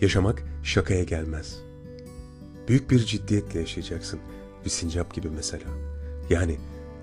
Yaşamak 0.00 0.42
şakaya 0.62 1.04
gelmez. 1.04 1.58
Büyük 2.68 2.90
bir 2.90 2.98
ciddiyetle 2.98 3.60
yaşayacaksın. 3.60 4.20
Bir 4.64 4.70
sincap 4.70 5.14
gibi 5.14 5.30
mesela. 5.30 5.64
Yani 6.30 6.58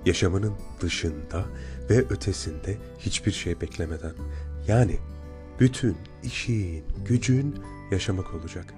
yaşamının 0.05 0.53
dışında 0.81 1.45
ve 1.89 1.97
ötesinde 2.09 2.77
hiçbir 2.99 3.31
şey 3.31 3.61
beklemeden. 3.61 4.13
Yani 4.67 4.97
bütün 5.59 5.97
işin, 6.23 6.83
gücün 7.05 7.55
yaşamak 7.91 8.33
olacak. 8.33 8.73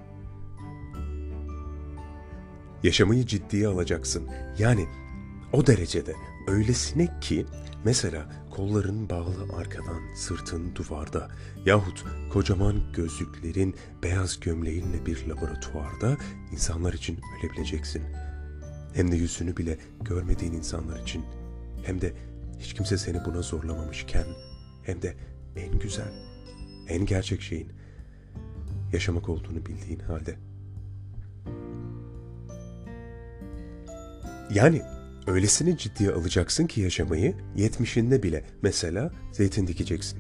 Yaşamayı 2.83 3.25
ciddiye 3.25 3.67
alacaksın. 3.67 4.27
Yani 4.59 4.87
o 5.53 5.67
derecede 5.67 6.13
öylesine 6.47 7.19
ki 7.21 7.45
mesela 7.83 8.46
kolların 8.57 9.09
bağlı 9.09 9.55
arkadan, 9.57 10.15
sırtın 10.15 10.75
duvarda 10.75 11.29
yahut 11.65 12.05
kocaman 12.33 12.75
gözlüklerin 12.93 13.75
beyaz 14.03 14.39
gömleğinle 14.39 15.05
bir 15.05 15.27
laboratuvarda 15.27 16.17
insanlar 16.51 16.93
için 16.93 17.19
ölebileceksin. 17.39 18.03
Hem 18.93 19.11
de 19.11 19.15
yüzünü 19.15 19.57
bile 19.57 19.77
görmediğin 20.01 20.53
insanlar 20.53 20.99
için 20.99 21.25
hem 21.83 22.01
de 22.01 22.13
hiç 22.59 22.73
kimse 22.73 22.97
seni 22.97 23.25
buna 23.25 23.41
zorlamamışken 23.41 24.25
hem 24.83 25.01
de 25.01 25.15
en 25.55 25.79
güzel, 25.79 26.13
en 26.87 27.05
gerçek 27.05 27.41
şeyin 27.41 27.71
yaşamak 28.93 29.29
olduğunu 29.29 29.65
bildiğin 29.65 29.99
halde. 29.99 30.35
Yani 34.53 34.81
öylesine 35.27 35.77
ciddiye 35.77 36.11
alacaksın 36.11 36.67
ki 36.67 36.81
yaşamayı 36.81 37.35
yetmişinde 37.55 38.23
bile 38.23 38.45
mesela 38.61 39.11
zeytin 39.31 39.67
dikeceksin. 39.67 40.19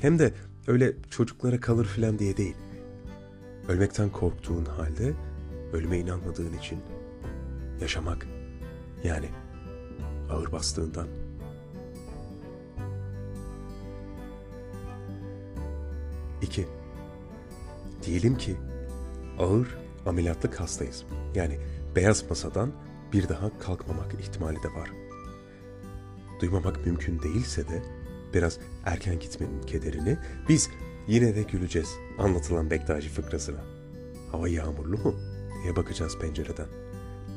Hem 0.00 0.18
de 0.18 0.32
öyle 0.66 0.92
çocuklara 1.10 1.60
kalır 1.60 1.86
filan 1.86 2.18
diye 2.18 2.36
değil. 2.36 2.56
Ölmekten 3.68 4.10
korktuğun 4.10 4.64
halde 4.64 5.12
ölüme 5.72 5.98
inanmadığın 5.98 6.58
için 6.58 6.78
yaşamak 7.80 8.26
yani 9.04 9.28
ağır 10.30 10.52
bastığından. 10.52 11.08
İki, 16.42 16.66
diyelim 18.06 18.38
ki 18.38 18.56
ağır 19.38 19.78
ameliyatlık 20.06 20.60
hastayız. 20.60 21.04
Yani 21.34 21.58
beyaz 21.96 22.30
masadan 22.30 22.72
bir 23.12 23.28
daha 23.28 23.58
kalkmamak 23.58 24.14
ihtimali 24.20 24.62
de 24.62 24.68
var. 24.68 24.90
Duymamak 26.40 26.86
mümkün 26.86 27.22
değilse 27.22 27.68
de 27.68 27.82
biraz 28.34 28.58
erken 28.84 29.18
gitmenin 29.18 29.62
kederini 29.62 30.18
biz 30.48 30.70
yine 31.08 31.36
de 31.36 31.42
güleceğiz 31.42 31.88
anlatılan 32.18 32.70
Bektaşi 32.70 33.08
fıkrasına. 33.08 33.60
Hava 34.32 34.48
yağmurlu 34.48 34.98
mu 34.98 35.14
diye 35.62 35.76
bakacağız 35.76 36.18
pencereden. 36.18 36.68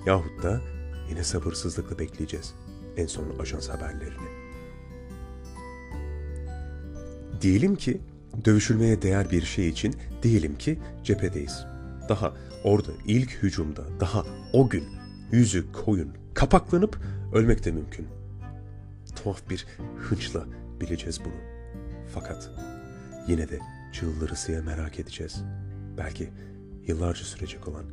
Yahut 0.06 0.44
da 0.44 0.62
yine 1.10 1.24
sabırsızlıkla 1.24 2.00
bekleyeceğiz 2.00 2.54
en 2.98 3.08
son 3.08 3.40
ajans 3.40 3.70
haberlerini. 3.70 4.42
Diyelim 7.42 7.76
ki 7.76 8.02
dövüşülmeye 8.46 9.02
değer 9.02 9.32
bir 9.32 9.42
şey 9.42 9.70
için 9.70 9.96
diyelim 10.24 10.58
ki 10.58 10.80
cephedeyiz. 11.04 11.66
Daha 12.10 12.34
orada 12.64 12.92
ilk 13.06 13.32
hücumda 13.32 13.84
daha 14.00 14.26
o 14.54 14.70
gün 14.70 14.84
yüzü 15.32 15.72
koyun 15.72 16.14
kapaklanıp 16.34 17.00
ölmek 17.34 17.66
de 17.66 17.72
mümkün. 17.72 18.08
Tuhaf 19.16 19.50
bir 19.50 19.68
hınçla 19.98 20.46
bileceğiz 20.82 21.20
bunu. 21.26 21.34
Fakat 22.14 22.50
yine 23.28 23.50
de 23.50 23.60
çığlırsıya 23.94 24.62
merak 24.62 25.00
edeceğiz. 25.00 25.44
Belki 25.98 26.30
yıllarca 26.88 27.24
sürecek 27.24 27.68
olan 27.68 27.86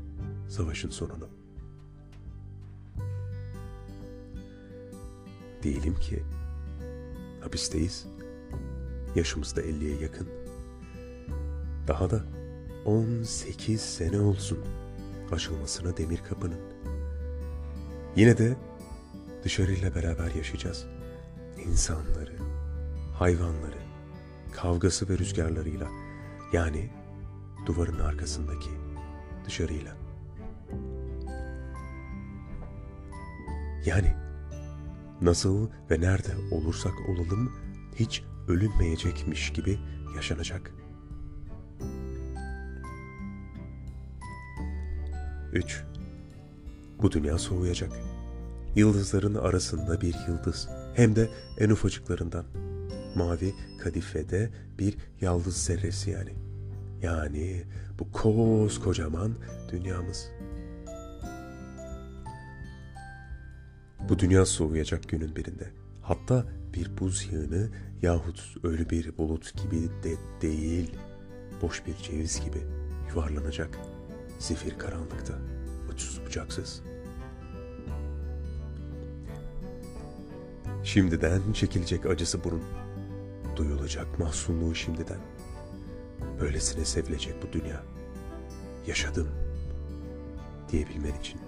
savaşın 0.48 0.90
sonunu. 0.90 1.28
Diyelim 5.62 5.94
ki 5.94 6.22
hapisteyiz. 7.40 8.06
Yaşımız 9.14 9.56
da 9.56 9.62
50'ye 9.62 10.00
yakın. 10.00 10.28
Daha 11.88 12.10
da 12.10 12.24
18 12.84 13.80
sene 13.80 14.20
olsun 14.20 14.58
açılmasına 15.32 15.96
demir 15.96 16.18
kapının. 16.28 16.60
Yine 18.18 18.38
de 18.38 18.56
dışarıyla 19.44 19.94
beraber 19.94 20.34
yaşayacağız. 20.34 20.86
İnsanları, 21.66 22.36
hayvanları, 23.14 23.78
kavgası 24.52 25.08
ve 25.08 25.18
rüzgarlarıyla. 25.18 25.88
Yani 26.52 26.90
duvarın 27.66 27.98
arkasındaki 27.98 28.70
dışarıyla. 29.46 29.96
Yani 33.86 34.14
nasıl 35.20 35.68
ve 35.90 36.00
nerede 36.00 36.32
olursak 36.50 36.94
olalım 37.08 37.52
hiç 37.94 38.22
ölünmeyecekmiş 38.48 39.52
gibi 39.52 39.78
yaşanacak. 40.16 40.74
3. 45.52 45.84
Bu 47.02 47.12
dünya 47.12 47.38
soğuyacak. 47.38 48.07
Yıldızların 48.74 49.34
arasında 49.34 50.00
bir 50.00 50.14
yıldız. 50.28 50.68
Hem 50.94 51.16
de 51.16 51.28
en 51.58 51.70
ufacıklarından. 51.70 52.44
Mavi 53.14 53.54
kadifede 53.78 54.50
bir 54.78 54.96
yaldız 55.20 55.56
zerresi 55.56 56.10
yani. 56.10 56.32
Yani 57.02 57.64
bu 57.98 58.12
koskocaman 58.12 59.34
dünyamız. 59.72 60.30
Bu 64.08 64.18
dünya 64.18 64.46
soğuyacak 64.46 65.08
günün 65.08 65.36
birinde. 65.36 65.70
Hatta 66.02 66.44
bir 66.74 66.98
buz 67.00 67.32
yığını 67.32 67.68
yahut 68.02 68.54
ölü 68.62 68.90
bir 68.90 69.18
bulut 69.18 69.52
gibi 69.62 69.88
de 70.02 70.16
değil, 70.42 70.90
boş 71.62 71.86
bir 71.86 71.96
ceviz 71.96 72.40
gibi 72.44 72.58
yuvarlanacak 73.10 73.78
zifir 74.38 74.78
karanlıkta, 74.78 75.34
uçsuz 75.92 76.20
bucaksız. 76.26 76.82
Şimdiden 80.84 81.52
çekilecek 81.52 82.06
acısı 82.06 82.44
burun, 82.44 82.62
duyulacak 83.56 84.18
mahzunluğu 84.18 84.74
şimdiden. 84.74 85.18
Böylesine 86.40 86.84
sevilecek 86.84 87.34
bu 87.42 87.52
dünya. 87.52 87.82
Yaşadım 88.86 89.28
diyebilmen 90.72 91.20
için. 91.20 91.40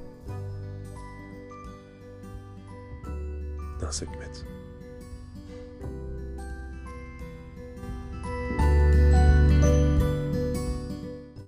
Nasıl 3.82 4.06
hükmet? 4.06 4.44